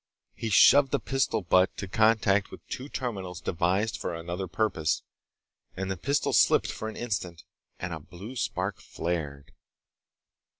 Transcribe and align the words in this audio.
He 0.33 0.49
shoved 0.49 0.89
the 0.89 0.99
pistol 0.99 1.43
butt 1.43 1.77
to 1.77 1.87
contact 1.87 2.49
with 2.49 2.65
two 2.67 2.89
terminals 2.89 3.39
devised 3.39 3.97
for 3.97 4.15
another 4.15 4.47
purpose, 4.47 5.03
and 5.77 5.91
the 5.91 5.95
pistol 5.95 6.33
slipped 6.33 6.71
for 6.71 6.89
an 6.89 6.97
instant 6.97 7.43
and 7.77 7.93
a 7.93 7.99
blue 7.99 8.35
spark 8.35 8.79
flared. 8.81 9.53